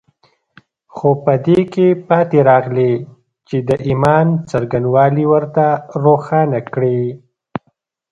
خو 0.95 1.09
په 1.23 1.33
دې 1.45 1.59
کې 1.73 1.87
پاتې 2.09 2.39
راغلي 2.49 2.93
چې 3.47 3.57
د 3.67 3.69
ايمان 3.87 4.27
څرنګوالي 4.49 5.25
ورته 5.33 5.65
روښانه 6.03 6.59
کړي. 6.73 7.01